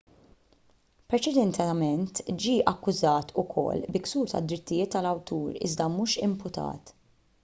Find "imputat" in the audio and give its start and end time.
6.29-6.95